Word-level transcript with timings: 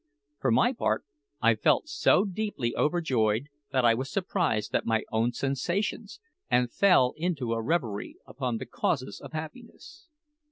For 0.39 0.49
my 0.49 0.73
part, 0.73 1.05
I 1.43 1.53
felt 1.53 1.87
so 1.87 2.25
deeply 2.25 2.75
overjoyed 2.75 3.49
that 3.71 3.85
I 3.85 3.93
was 3.93 4.09
surprised 4.09 4.73
at 4.75 4.83
my 4.83 5.03
own 5.11 5.31
sensations, 5.31 6.19
and 6.49 6.73
fell 6.73 7.13
into 7.17 7.53
a 7.53 7.61
reverie 7.61 8.17
upon 8.25 8.57
the 8.57 8.65
causes 8.65 9.21
of 9.21 9.33
happiness. 9.33 10.07